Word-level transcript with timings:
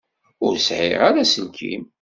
Ur 0.45 0.53
sɛiɣ 0.57 1.01
ara 1.07 1.19
aselkim. 1.23 1.83